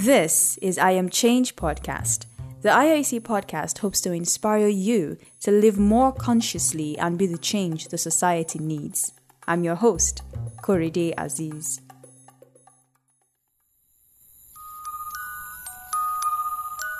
[0.00, 2.26] This is I Am Change podcast.
[2.62, 7.88] The IAC podcast hopes to inspire you to live more consciously and be the change
[7.88, 9.12] the society needs.
[9.48, 10.22] I'm your host,
[10.62, 11.80] Korede Aziz.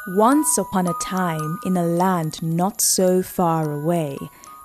[0.09, 4.19] Once upon a time, in a land not so far away,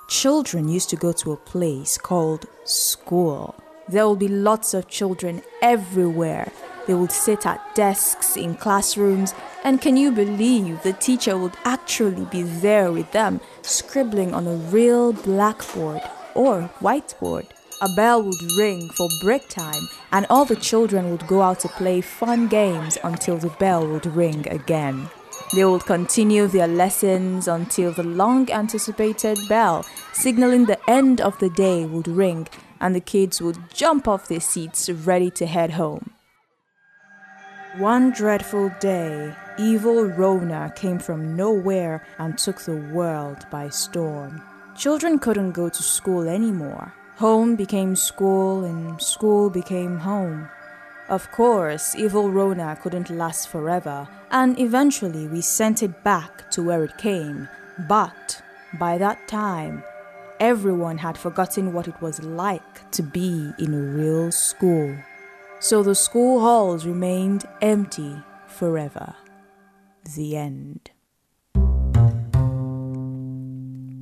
[0.08, 3.54] children used to go to a place called school.
[3.88, 6.50] There will be lots of children everywhere.
[6.86, 12.26] They would sit at desks in classrooms, and can you believe the teacher would actually
[12.26, 16.02] be there with them, scribbling on a real blackboard
[16.34, 17.46] or whiteboard?
[17.80, 21.68] A bell would ring for break time, and all the children would go out to
[21.68, 25.08] play fun games until the bell would ring again.
[25.54, 31.50] They would continue their lessons until the long anticipated bell, signaling the end of the
[31.50, 32.48] day, would ring,
[32.80, 36.10] and the kids would jump off their seats ready to head home.
[37.78, 44.40] One dreadful day, evil Rona came from nowhere and took the world by storm.
[44.76, 46.94] Children couldn't go to school anymore.
[47.16, 50.48] Home became school, and school became home.
[51.08, 56.84] Of course, evil Rona couldn't last forever, and eventually we sent it back to where
[56.84, 57.48] it came.
[57.88, 58.40] But
[58.78, 59.82] by that time,
[60.38, 64.94] everyone had forgotten what it was like to be in a real school.
[65.64, 69.14] So the school halls remained empty forever.
[70.14, 70.90] The end.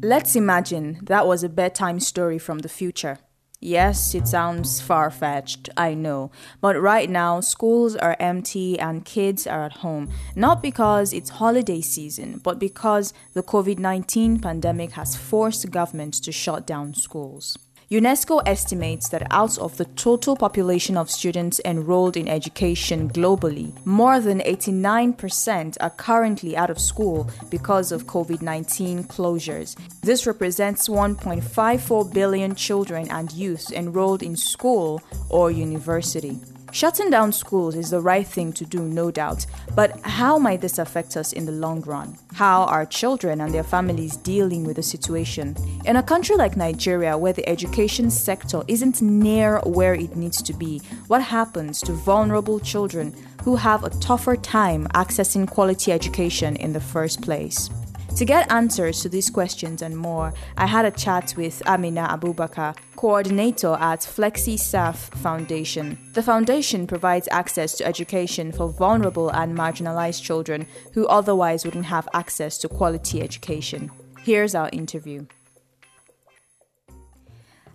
[0.02, 3.20] Let's imagine that was a bedtime story from the future.
[3.60, 6.32] Yes, it sounds far fetched, I know.
[6.60, 10.10] But right now, schools are empty and kids are at home.
[10.34, 16.32] Not because it's holiday season, but because the COVID 19 pandemic has forced governments to
[16.32, 17.56] shut down schools.
[17.92, 24.18] UNESCO estimates that out of the total population of students enrolled in education globally, more
[24.18, 29.76] than 89% are currently out of school because of COVID 19 closures.
[30.00, 36.40] This represents 1.54 billion children and youth enrolled in school or university.
[36.72, 39.44] Shutting down schools is the right thing to do, no doubt,
[39.74, 42.16] but how might this affect us in the long run?
[42.32, 45.54] How are children and their families dealing with the situation?
[45.84, 50.54] In a country like Nigeria, where the education sector isn't near where it needs to
[50.54, 56.72] be, what happens to vulnerable children who have a tougher time accessing quality education in
[56.72, 57.68] the first place?
[58.16, 62.76] To get answers to these questions and more, I had a chat with Amina Abubakar,
[62.94, 65.98] coordinator at FlexiSAF Foundation.
[66.12, 72.06] The foundation provides access to education for vulnerable and marginalized children who otherwise wouldn't have
[72.12, 73.90] access to quality education.
[74.20, 75.26] Here's our interview.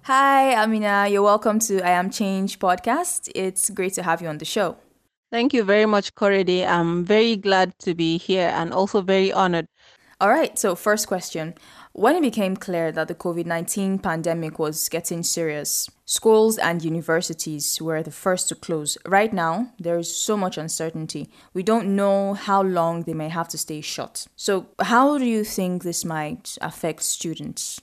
[0.04, 1.08] Hi, Amina.
[1.10, 3.30] You're welcome to I Am Change podcast.
[3.36, 4.78] It's great to have you on the show.
[5.30, 6.66] Thank you very much, Korede.
[6.66, 9.68] I'm very glad to be here and also very honored
[10.20, 11.54] all right, so first question.
[11.94, 17.80] When it became clear that the COVID 19 pandemic was getting serious, schools and universities
[17.80, 18.98] were the first to close.
[19.06, 21.30] Right now, there is so much uncertainty.
[21.54, 24.28] We don't know how long they may have to stay shut.
[24.36, 27.80] So, how do you think this might affect students?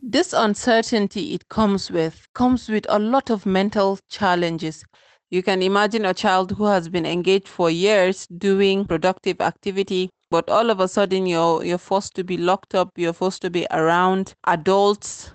[0.00, 4.84] This uncertainty it comes with comes with a lot of mental challenges.
[5.30, 10.48] You can imagine a child who has been engaged for years doing productive activity but
[10.48, 13.66] all of a sudden you're you're forced to be locked up you're forced to be
[13.70, 15.30] around adults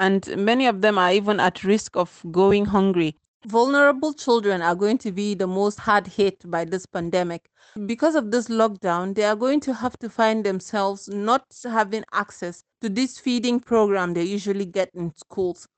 [0.00, 3.14] and many of them are even at risk of going hungry.
[3.46, 7.50] Vulnerable children are going to be the most hard hit by this pandemic.
[7.86, 12.64] Because of this lockdown they are going to have to find themselves not having access
[12.80, 15.68] to this feeding program they usually get in schools.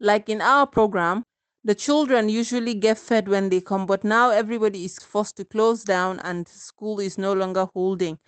[0.00, 1.24] Like in our program
[1.64, 5.84] the children usually get fed when they come, but now everybody is forced to close
[5.84, 8.18] down and school is no longer holding.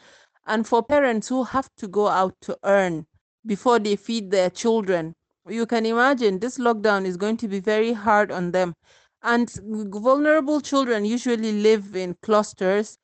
[0.47, 3.07] And for parents who have to go out to earn
[3.47, 5.15] before they feed their children,
[5.49, 8.75] you can imagine this lockdown is going to be very hard on them.
[9.23, 12.97] And vulnerable children usually live in clusters,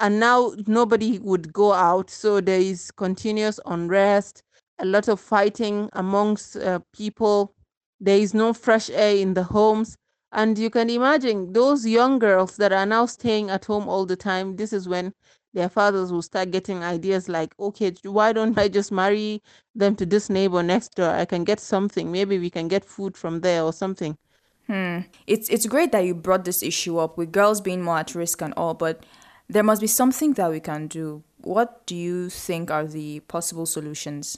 [0.00, 2.10] and now nobody would go out.
[2.10, 4.42] So there is continuous unrest,
[4.78, 7.54] a lot of fighting amongst uh, people
[8.00, 9.96] there is no fresh air in the homes.
[10.30, 14.16] And you can imagine those young girls that are now staying at home all the
[14.16, 14.56] time.
[14.56, 15.14] This is when
[15.54, 19.42] their fathers will start getting ideas like, okay, why don't I just marry
[19.74, 21.08] them to this neighbor next door?
[21.08, 22.12] I can get something.
[22.12, 24.18] Maybe we can get food from there or something.
[24.66, 25.00] Hmm.
[25.26, 28.42] It's it's great that you brought this issue up with girls being more at risk
[28.42, 29.02] and all, but
[29.48, 31.22] there must be something that we can do.
[31.38, 34.36] What do you think are the possible solutions?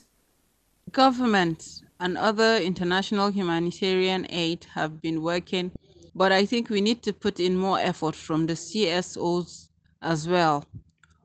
[0.92, 5.70] Government and other international humanitarian aid have been working,
[6.14, 9.68] but I think we need to put in more effort from the CSOs
[10.02, 10.64] as well.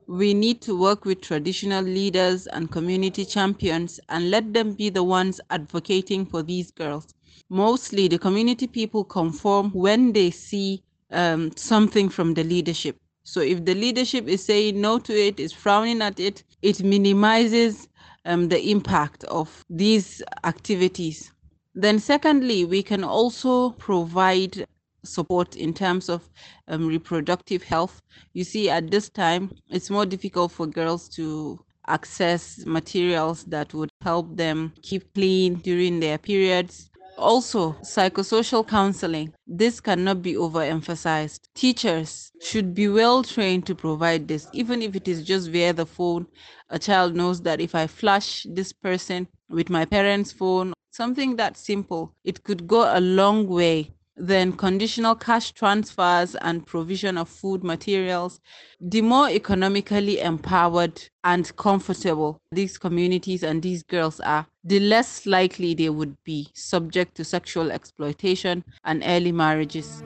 [0.06, 5.02] We need to work with traditional leaders and community champions and let them be the
[5.02, 7.08] ones advocating for these girls.
[7.48, 12.96] Mostly, the community people conform when they see um, something from the leadership.
[13.24, 17.88] So, if the leadership is saying no to it, is frowning at it, it minimizes
[18.26, 21.32] um, the impact of these activities.
[21.74, 24.66] Then, secondly, we can also provide
[25.04, 26.28] support in terms of
[26.68, 28.02] um, reproductive health.
[28.32, 33.90] You see, at this time, it's more difficult for girls to access materials that would
[34.02, 36.90] help them keep clean during their periods.
[37.18, 39.32] Also, psychosocial counseling.
[39.46, 41.40] This cannot be overemphasized.
[41.54, 45.86] Teachers should be well trained to provide this, even if it is just via the
[45.86, 46.26] phone.
[46.68, 51.56] A child knows that if I flash this person with my parents' phone, something that
[51.56, 57.62] simple, it could go a long way then conditional cash transfers and provision of food
[57.62, 58.40] materials,
[58.80, 65.74] the more economically empowered and comfortable these communities and these girls are, the less likely
[65.74, 70.02] they would be subject to sexual exploitation and early marriages.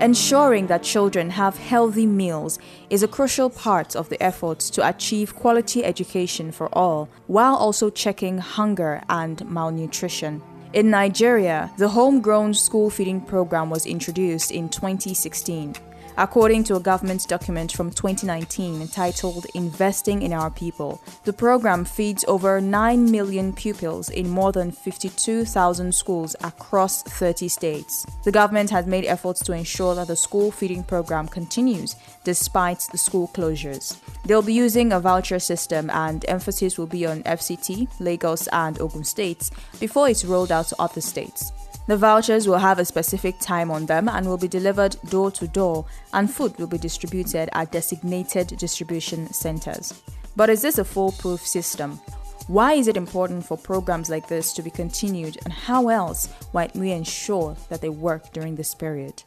[0.00, 2.58] Ensuring that children have healthy meals
[2.90, 7.88] is a crucial part of the efforts to achieve quality education for all, while also
[7.88, 10.42] checking hunger and malnutrition.
[10.72, 15.74] In Nigeria, the homegrown school feeding program was introduced in 2016.
[16.18, 22.22] According to a government document from 2019 entitled Investing in Our People, the program feeds
[22.28, 28.04] over 9 million pupils in more than 52,000 schools across 30 states.
[28.24, 32.98] The government has made efforts to ensure that the school feeding program continues despite the
[32.98, 33.96] school closures.
[34.26, 39.04] They'll be using a voucher system and emphasis will be on FCT, Lagos, and Ogun
[39.04, 39.50] states
[39.80, 41.52] before it's rolled out to other states.
[41.88, 45.48] The vouchers will have a specific time on them and will be delivered door to
[45.48, 50.00] door, and food will be distributed at designated distribution centers.
[50.36, 52.00] But is this a foolproof system?
[52.46, 56.74] Why is it important for programs like this to be continued, and how else might
[56.74, 59.22] we ensure that they work during this period?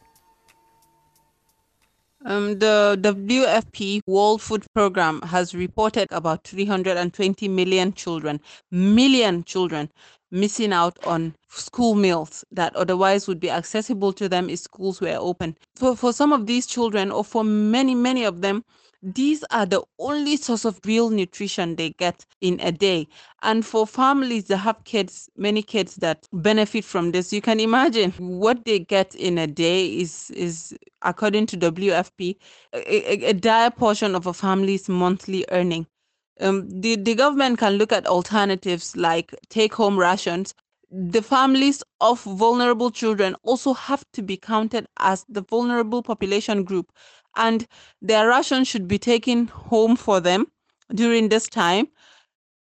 [2.26, 8.40] Um, the WFP World Food Program has reported about 320 million children,
[8.72, 9.90] million children
[10.30, 15.16] missing out on school meals that otherwise would be accessible to them if schools were
[15.18, 15.56] open.
[15.74, 18.64] For, for some of these children, or for many, many of them,
[19.02, 23.06] these are the only source of real nutrition they get in a day.
[23.42, 28.12] And for families that have kids, many kids that benefit from this, you can imagine
[28.12, 32.36] what they get in a day is, is according to WFP,
[32.72, 35.86] a, a, a dire portion of a family's monthly earning.
[36.40, 40.54] Um, the, the government can look at alternatives like take home rations.
[40.90, 46.92] The families of vulnerable children also have to be counted as the vulnerable population group,
[47.36, 47.66] and
[48.00, 50.46] their rations should be taken home for them
[50.94, 51.88] during this time.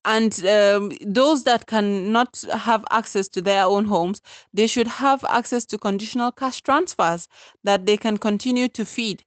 [0.05, 4.21] And um, those that cannot have access to their own homes,
[4.53, 7.27] they should have access to conditional cash transfers
[7.63, 9.23] that they can continue to feed.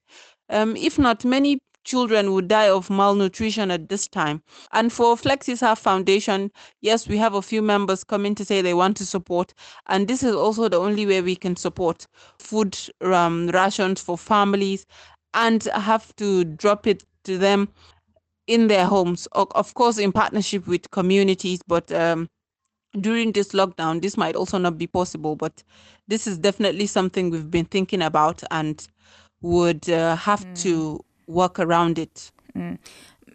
[0.48, 1.58] Um, if not, many
[1.88, 4.42] children would die of malnutrition at this time.
[4.72, 6.50] And for FlexiSAF Foundation,
[6.82, 9.54] yes, we have a few members coming to say they want to support.
[9.86, 12.06] And this is also the only way we can support
[12.38, 14.84] food um, rations for families
[15.32, 17.68] and have to drop it to them
[18.46, 21.60] in their homes, of course, in partnership with communities.
[21.66, 22.28] But um,
[23.00, 25.36] during this lockdown, this might also not be possible.
[25.36, 25.62] But
[26.06, 28.86] this is definitely something we've been thinking about and
[29.40, 30.62] would uh, have mm.
[30.62, 32.32] to work around it.
[32.56, 32.78] Mm.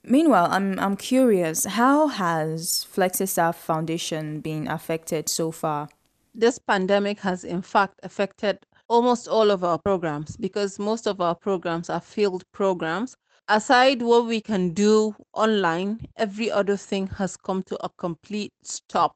[0.04, 5.88] Meanwhile, I'm I'm curious, how has FlexiSAF Foundation been affected so far?
[6.36, 8.60] This pandemic has in fact affected
[8.90, 13.16] almost all of our programs because most of our programs are field programs.
[13.48, 19.16] Aside what we can do online, every other thing has come to a complete stop.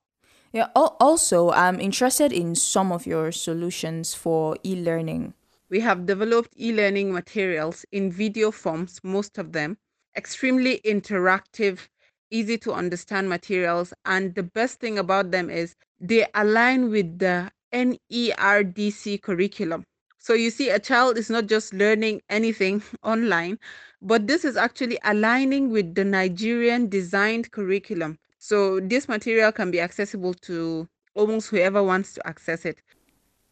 [0.53, 5.33] Yeah, also, I'm interested in some of your solutions for e learning.
[5.69, 9.77] We have developed e learning materials in video forms, most of them,
[10.15, 11.87] extremely interactive,
[12.31, 13.93] easy to understand materials.
[14.05, 19.83] And the best thing about them is they align with the NERDC curriculum.
[20.19, 23.59] So you see, a child is not just learning anything online,
[24.01, 28.17] but this is actually aligning with the Nigerian designed curriculum.
[28.39, 32.77] So this material can be accessible to almost whoever wants to access it.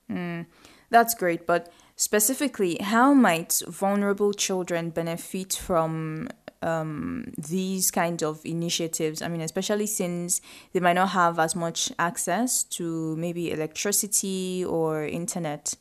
[0.09, 0.45] Mm,
[0.89, 6.27] that's great, but Specifically, how might vulnerable children benefit from
[6.61, 9.21] um, these kind of initiatives?
[9.21, 10.41] I mean, especially since
[10.73, 15.75] they might not have as much access to maybe electricity or internet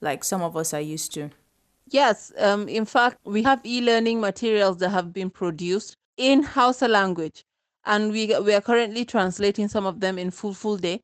[0.00, 1.30] like some of us are used to.
[1.86, 7.44] Yes, um, in fact, we have e-learning materials that have been produced in Hausa language,
[7.84, 11.00] and we we are currently translating some of them in Fulfulde.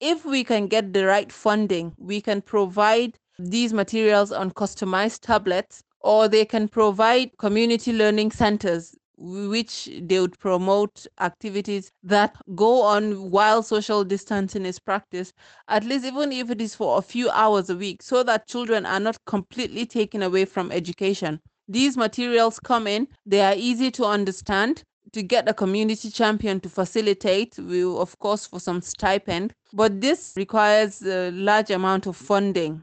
[0.00, 5.82] If we can get the right funding, we can provide these materials on customized tablets,
[6.00, 13.30] or they can provide community learning centers which they would promote activities that go on
[13.32, 15.34] while social distancing is practiced,
[15.66, 18.86] at least even if it is for a few hours a week, so that children
[18.86, 21.40] are not completely taken away from education.
[21.66, 24.84] These materials come in, they are easy to understand.
[25.12, 30.34] To get a community champion to facilitate, we of course for some stipend, but this
[30.36, 32.82] requires a large amount of funding.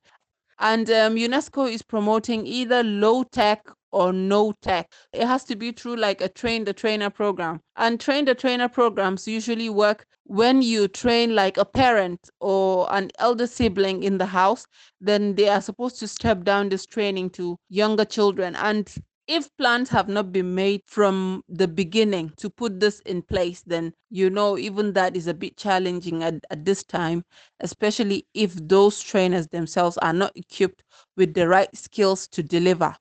[0.59, 4.91] And um, UNESCO is promoting either low tech or no tech.
[5.13, 7.61] It has to be through like a train the trainer program.
[7.75, 13.11] And train the trainer programs usually work when you train like a parent or an
[13.19, 14.65] elder sibling in the house,
[14.99, 18.55] then they are supposed to step down this training to younger children.
[18.55, 18.91] And
[19.27, 23.93] if plans have not been made from the beginning to put this in place, then
[24.09, 27.23] you know, even that is a bit challenging at, at this time,
[27.59, 30.83] especially if those trainers themselves are not equipped
[31.17, 32.95] with the right skills to deliver.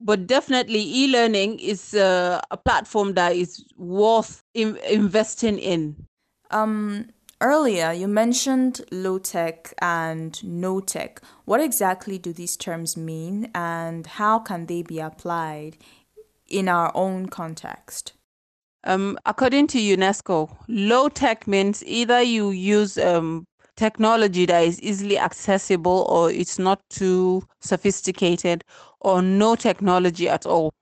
[0.00, 6.06] But definitely e-learning is uh, a platform that is worth in- investing in.
[6.50, 7.08] Um
[7.40, 14.06] earlier you mentioned low tech and no tech what exactly do these terms mean and
[14.06, 15.76] how can they be applied
[16.48, 18.12] in our own context?
[18.84, 25.18] Um, according to UNESCO, low tech means either you use um, technology that is easily
[25.18, 28.62] accessible or it's not too sophisticated
[29.00, 30.72] or no technology at all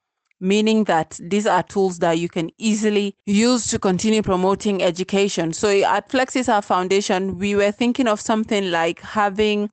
[0.42, 5.52] meaning that these are tools that you can easily use to continue promoting education.
[5.52, 9.70] So at FlexiSAF Foundation, we were thinking of something like having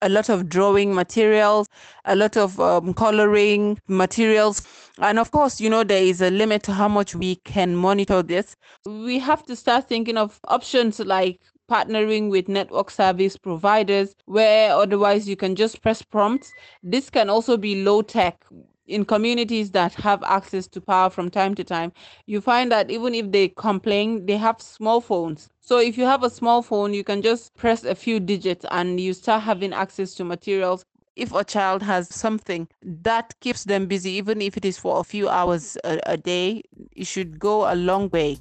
[0.00, 1.68] a lot of drawing materials,
[2.04, 4.62] a lot of um, coloring materials.
[4.98, 8.22] And of course, you know, there is a limit to how much we can monitor
[8.22, 8.54] this.
[8.86, 15.28] We have to start thinking of options like partnering with network service providers where otherwise
[15.28, 16.52] you can just press prompts.
[16.82, 18.44] This can also be low tech
[18.92, 21.92] in communities that have access to power from time to time,
[22.26, 25.48] you find that even if they complain, they have small phones.
[25.60, 29.00] So if you have a small phone, you can just press a few digits and
[29.00, 30.84] you start having access to materials.
[31.16, 35.04] If a child has something that keeps them busy, even if it is for a
[35.04, 36.62] few hours a, a day,
[36.94, 38.38] it should go a long way.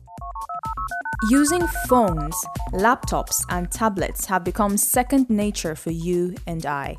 [1.29, 2.35] Using phones,
[2.73, 6.97] laptops, and tablets have become second nature for you and I.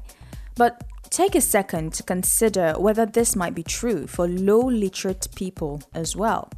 [0.55, 5.83] But take a second to consider whether this might be true for low literate people
[5.95, 6.51] as well.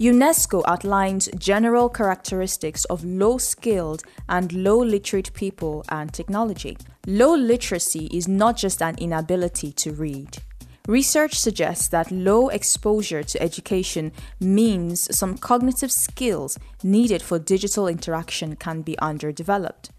[0.00, 6.76] UNESCO outlines general characteristics of low skilled and low literate people and technology.
[7.06, 10.38] Low literacy is not just an inability to read.
[10.88, 18.56] Research suggests that low exposure to education means some cognitive skills needed for digital interaction
[18.56, 19.90] can be underdeveloped.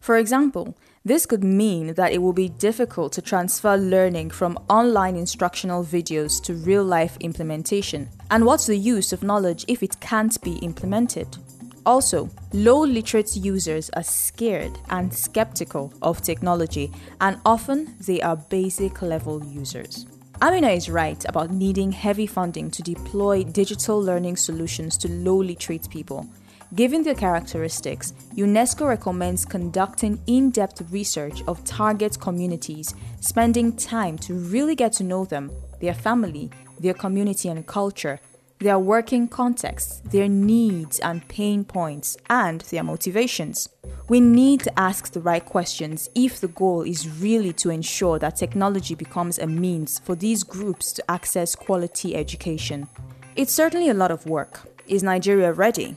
[0.00, 5.16] For example, this could mean that it will be difficult to transfer learning from online
[5.16, 8.08] instructional videos to real life implementation.
[8.30, 11.36] And what's the use of knowledge if it can't be implemented?
[11.84, 19.02] Also, low literate users are scared and skeptical of technology, and often they are basic
[19.02, 20.06] level users.
[20.40, 25.88] Amina is right about needing heavy funding to deploy digital learning solutions to low literate
[25.90, 26.28] people.
[26.74, 34.32] Given their characteristics, UNESCO recommends conducting in depth research of target communities, spending time to
[34.32, 35.50] really get to know them,
[35.82, 36.50] their family,
[36.80, 38.20] their community and culture,
[38.58, 43.68] their working contexts, their needs and pain points, and their motivations.
[44.08, 48.36] We need to ask the right questions if the goal is really to ensure that
[48.36, 52.88] technology becomes a means for these groups to access quality education.
[53.36, 54.60] It's certainly a lot of work.
[54.86, 55.96] Is Nigeria ready?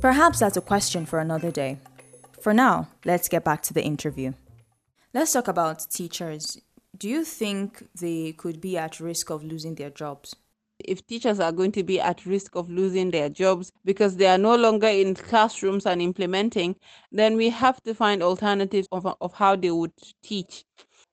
[0.00, 1.78] Perhaps that's a question for another day.
[2.40, 4.32] For now, let's get back to the interview.
[5.12, 6.58] Let's talk about teachers.
[6.96, 10.34] Do you think they could be at risk of losing their jobs?
[10.84, 14.38] if teachers are going to be at risk of losing their jobs because they are
[14.38, 16.76] no longer in classrooms and implementing,
[17.12, 20.64] then we have to find alternatives of, of how they would teach.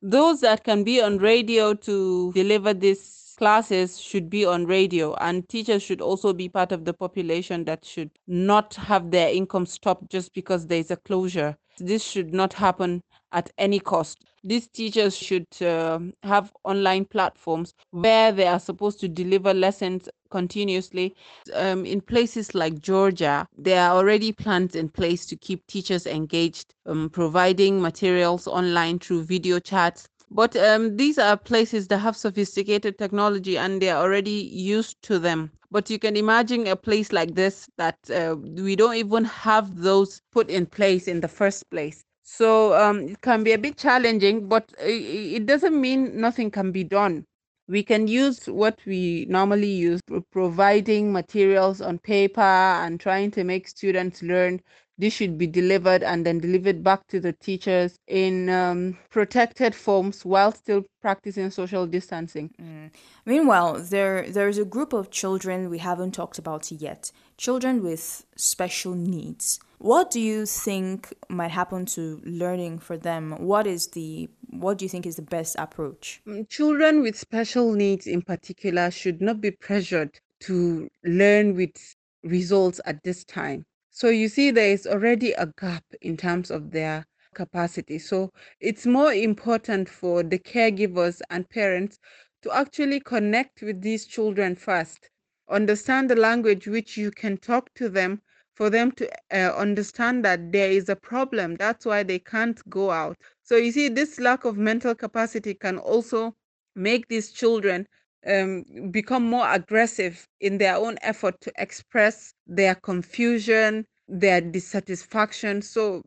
[0.02, 5.50] Those that can be on radio to deliver these classes should be on radio, and
[5.50, 10.10] teachers should also be part of the population that should not have their income stopped
[10.10, 11.58] just because there is a closure.
[11.78, 14.24] This should not happen at any cost.
[14.46, 21.14] These teachers should uh, have online platforms where they are supposed to deliver lessons continuously.
[21.54, 26.74] Um, in places like Georgia, there are already plans in place to keep teachers engaged,
[26.86, 30.08] um, providing materials online through video chats.
[30.34, 35.20] But um, these are places that have sophisticated technology and they are already used to
[35.20, 35.52] them.
[35.70, 40.22] But you can imagine a place like this that uh, we don't even have those
[40.32, 42.04] put in place in the first place.
[42.24, 46.84] So um, it can be a bit challenging, but it doesn't mean nothing can be
[46.84, 47.26] done.
[47.68, 53.68] We can use what we normally use, providing materials on paper and trying to make
[53.68, 54.62] students learn
[54.98, 60.24] this should be delivered and then delivered back to the teachers in um, protected forms
[60.24, 62.52] while still practicing social distancing.
[62.62, 62.92] Mm.
[63.26, 67.12] Meanwhile, there there's a group of children we haven't talked about yet.
[67.38, 69.60] Children with special needs.
[69.80, 73.32] What do you think might happen to learning for them?
[73.40, 76.22] What is the what do you think is the best approach?
[76.28, 82.80] Mm, children with special needs in particular should not be pressured to learn with results
[82.86, 87.06] at this time so you see, there is already a gap in terms of their
[87.36, 88.00] capacity.
[88.00, 92.00] So it's more important for the caregivers and parents
[92.42, 95.12] to actually connect with these children first,
[95.48, 98.24] understand the language which you can talk to them
[98.56, 101.56] for them to uh, understand that there is a problem.
[101.56, 103.18] That's why they can't go out.
[103.44, 106.36] So you see, this lack of mental capacity can also
[106.76, 107.88] make these children
[108.28, 115.62] um, become more aggressive in their own effort to express their confusion, their dissatisfaction.
[115.62, 116.02] So,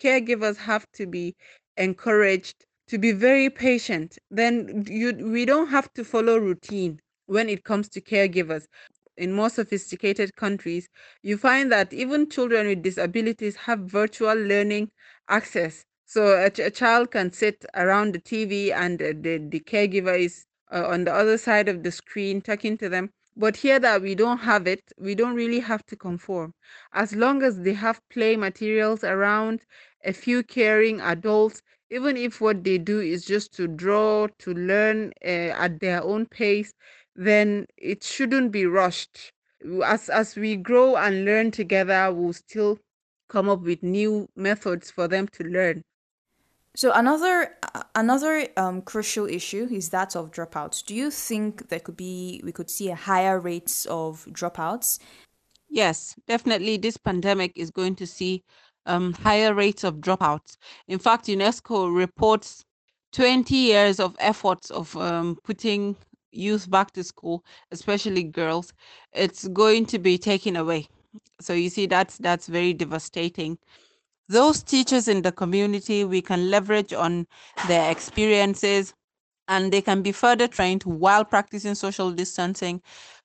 [0.00, 1.34] caregivers have to be
[1.76, 4.18] encouraged to be very patient.
[4.30, 8.66] Then you, we don't have to follow routine when it comes to caregivers.
[9.16, 10.88] In more sophisticated countries,
[11.22, 14.90] you find that even children with disabilities have virtual learning
[15.28, 15.84] access.
[16.06, 20.18] So a, ch- a child can sit around the TV and uh, the, the caregiver
[20.18, 23.10] is uh, on the other side of the screen talking to them.
[23.36, 26.54] But here that we don't have it, we don't really have to conform.
[26.92, 29.62] As long as they have play materials around,
[30.04, 35.12] a few caring adults, even if what they do is just to draw, to learn
[35.24, 36.72] uh, at their own pace,
[37.16, 39.32] then it shouldn't be rushed.
[39.84, 42.78] As, as we grow and learn together, we'll still
[43.28, 45.82] come up with new methods for them to learn.
[46.76, 47.54] So another
[47.94, 50.84] another um, crucial issue is that of dropouts.
[50.84, 54.98] Do you think there could be we could see a higher rates of dropouts?
[55.68, 56.76] Yes, definitely.
[56.76, 58.42] This pandemic is going to see
[58.86, 60.56] um, higher rates of dropouts.
[60.88, 62.64] In fact, UNESCO reports
[63.12, 65.96] 20 years of efforts of um, putting
[66.32, 68.72] youth back to school, especially girls.
[69.12, 70.88] It's going to be taken away.
[71.40, 73.58] So you see, that's that's very devastating
[74.28, 77.26] those teachers in the community we can leverage on
[77.68, 78.94] their experiences
[79.48, 82.80] and they can be further trained while practicing social distancing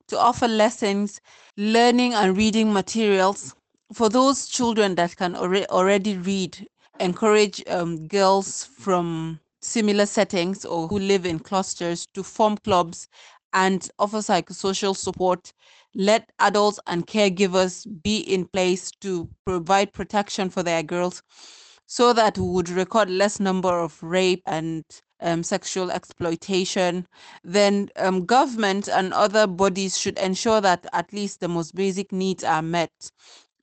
[0.07, 1.21] to offer lessons
[1.57, 3.55] learning and reading materials
[3.93, 6.67] for those children that can already read
[6.99, 13.07] encourage um, girls from similar settings or who live in clusters to form clubs
[13.53, 15.53] and offer psychosocial support
[15.95, 21.23] let adults and caregivers be in place to provide protection for their girls
[21.85, 24.83] so that we would record less number of rape and
[25.21, 27.07] um, sexual exploitation,
[27.43, 32.43] then um, government and other bodies should ensure that at least the most basic needs
[32.43, 32.91] are met,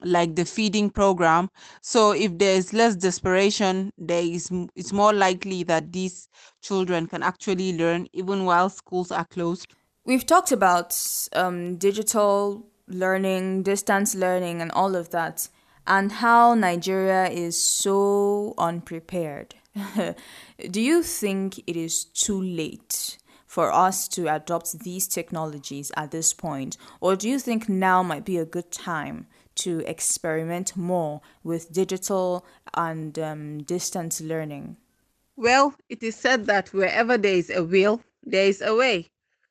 [0.03, 1.49] like the feeding program.
[1.83, 6.29] So if there is less desperation, there is it's more likely that these
[6.63, 9.67] children can actually learn even while schools are closed.
[10.07, 10.97] We've talked about
[11.33, 15.49] um, digital learning, distance learning, and all of that,
[15.85, 19.57] and how Nigeria is so unprepared.
[20.71, 26.33] Do you think it is too late for us to adopt these technologies at this
[26.33, 31.73] point, or do you think now might be a good time to experiment more with
[31.73, 34.77] digital and um, distance learning?
[35.35, 39.09] Well, it is said that wherever there is a will, there is a way.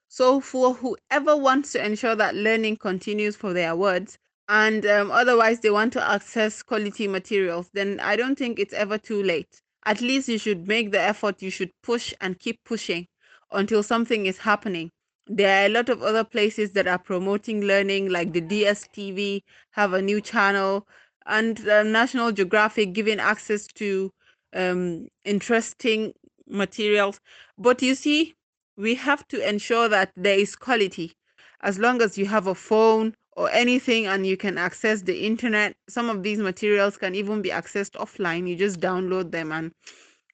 [0.07, 5.59] So, for whoever wants to ensure that learning continues for their words, and um, otherwise
[5.59, 9.61] they want to access quality materials, then I don't think it's ever too late.
[9.85, 13.07] At least you should make the effort, you should push and keep pushing
[13.51, 14.91] until something is happening.
[15.27, 19.41] There are a lot of other places that are promoting learning, like the DSTV
[19.71, 20.87] have a new channel,
[21.25, 24.11] and uh, National Geographic giving access to
[24.53, 26.13] um, interesting
[26.47, 27.19] materials.
[27.57, 28.35] But you see,
[28.77, 31.13] we have to ensure that there is quality.
[31.61, 35.75] As long as you have a phone or anything and you can access the internet,
[35.87, 38.47] some of these materials can even be accessed offline.
[38.47, 39.71] You just download them and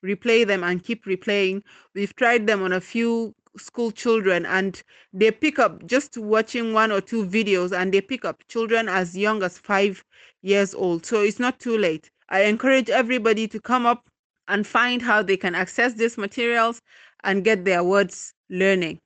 [0.03, 1.63] replay them and keep replaying.
[1.93, 4.81] We've tried them on a few school children and
[5.13, 9.15] they pick up just watching one or two videos and they pick up children as
[9.15, 10.03] young as five
[10.41, 11.05] years old.
[11.05, 12.09] So it's not too late.
[12.29, 14.09] I encourage everybody to come up
[14.47, 16.81] and find how they can access these materials
[17.23, 18.99] and get their words learning.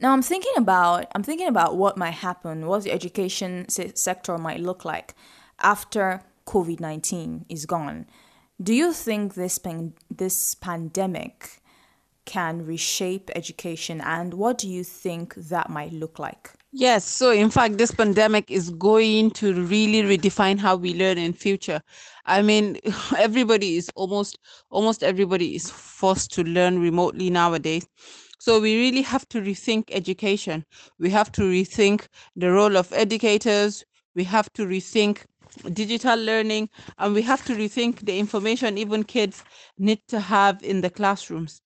[0.00, 4.60] Now I'm thinking about I'm thinking about what might happen, what the education sector might
[4.60, 5.14] look like
[5.60, 8.06] after COVID-19 is gone.
[8.62, 11.60] Do you think this pan- this pandemic
[12.24, 16.52] can reshape education and what do you think that might look like?
[16.76, 21.32] Yes, so in fact this pandemic is going to really redefine how we learn in
[21.32, 21.80] future.
[22.26, 22.78] I mean
[23.16, 24.38] everybody is almost
[24.70, 27.86] almost everybody is forced to learn remotely nowadays.
[28.40, 30.64] So we really have to rethink education.
[30.98, 33.84] We have to rethink the role of educators.
[34.16, 35.26] We have to rethink
[35.72, 39.44] digital learning and we have to rethink the information even kids
[39.78, 41.62] need to have in the classrooms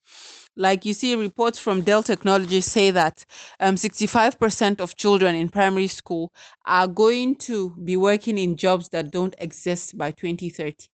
[0.58, 3.24] like you see reports from Dell Technologies say that
[3.60, 6.30] um, 65% of children in primary school
[6.66, 10.88] are going to be working in jobs that don't exist by 2030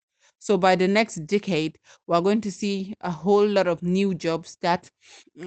[0.43, 4.57] so by the next decade we're going to see a whole lot of new jobs
[4.61, 4.89] that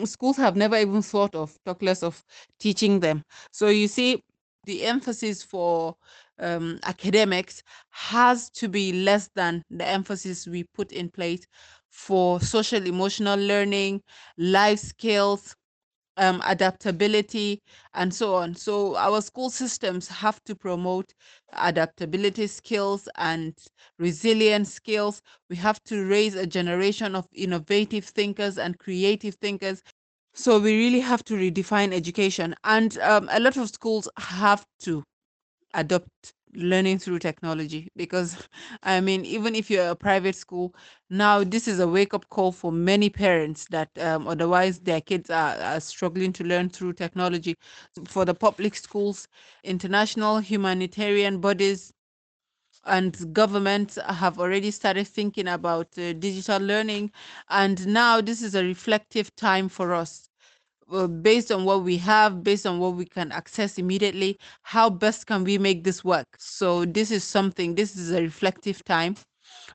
[0.05, 2.24] schools have never even thought of talk less of
[2.59, 3.22] teaching them.
[3.52, 4.24] So you see
[4.64, 5.96] the emphasis for
[6.38, 11.46] um, academics has to be less than the emphasis we put in place
[11.97, 14.03] for social emotional learning,
[14.39, 15.57] life skills,
[16.17, 17.61] um, adaptability,
[17.95, 18.55] and so on.
[18.55, 21.13] So, our school systems have to promote
[21.53, 23.55] adaptability skills and
[23.99, 25.23] resilience skills.
[25.51, 29.83] We have to raise a generation of innovative thinkers and creative thinkers.
[30.35, 32.55] So, we really have to redefine education.
[32.65, 35.05] And um, a lot of schools have to
[35.75, 38.49] adopt learning through technology because
[38.83, 40.75] i mean even if you're a private school
[41.11, 45.57] now this is a wake-up call for many parents that um, otherwise their kids are,
[45.57, 47.57] are struggling to learn through technology.
[48.07, 49.29] For the public schools
[49.64, 51.92] international humanitarian bodies
[52.85, 57.12] and governments have already started thinking about uh, digital learning.
[57.49, 60.29] And now this is a reflective time for us
[60.92, 65.27] uh, based on what we have, based on what we can access immediately, how best
[65.27, 66.27] can we make this work?
[66.38, 67.75] So this is something.
[67.75, 69.16] This is a reflective time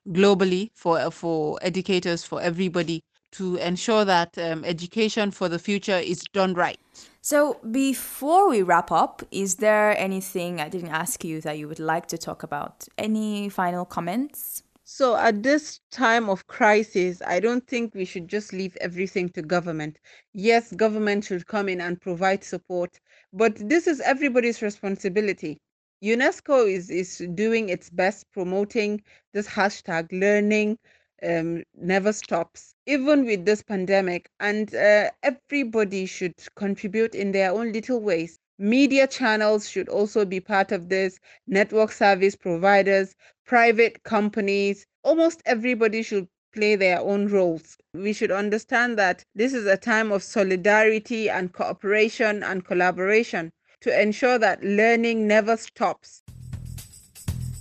[0.08, 6.22] globally for for educators, for everybody to ensure that um, education for the future is
[6.32, 6.78] done right.
[7.22, 11.78] So, before we wrap up, is there anything I didn't ask you that you would
[11.78, 12.88] like to talk about?
[12.98, 14.64] Any final comments?
[14.94, 19.42] So, at this time of crisis, I don't think we should just leave everything to
[19.42, 19.98] government.
[20.34, 23.00] Yes, government should come in and provide support,
[23.32, 25.62] but this is everybody's responsibility.
[26.02, 29.02] UNESCO is, is doing its best promoting
[29.32, 30.78] this hashtag learning
[31.22, 37.72] um, never stops, even with this pandemic, and uh, everybody should contribute in their own
[37.72, 38.38] little ways.
[38.62, 46.00] Media channels should also be part of this, network service providers, private companies, almost everybody
[46.00, 47.76] should play their own roles.
[47.92, 54.00] We should understand that this is a time of solidarity and cooperation and collaboration to
[54.00, 56.22] ensure that learning never stops.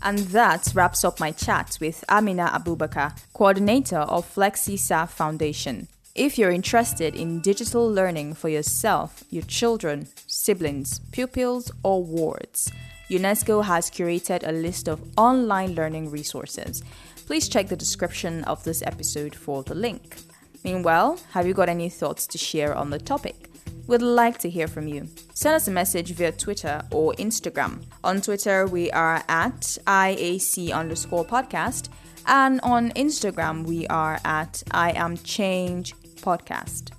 [0.04, 5.88] And that wraps up my chat with Amina Abubakar, coordinator of FlexiSAF Foundation.
[6.14, 12.70] If you're interested in digital learning for yourself, your children, siblings, pupils, or wards,
[13.10, 16.84] UNESCO has curated a list of online learning resources.
[17.28, 20.18] Please check the description of this episode for the link.
[20.66, 23.50] Meanwhile, have you got any thoughts to share on the topic?
[23.88, 25.08] We'd like to hear from you.
[25.34, 27.86] Send us a message via Twitter or Instagram.
[28.04, 31.88] On Twitter, we are at IAC underscore podcast,
[32.28, 36.92] and on Instagram, we are at I am change podcast.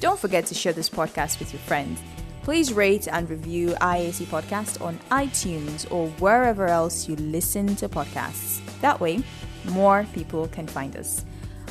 [0.00, 2.00] Don't forget to share this podcast with your friends.
[2.42, 8.60] Please rate and review IAC Podcast on iTunes or wherever else you listen to podcasts.
[8.80, 9.22] That way,
[9.70, 11.24] more people can find us.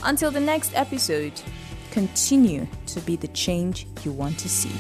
[0.03, 1.33] Until the next episode,
[1.91, 4.71] continue to be the change you want to see.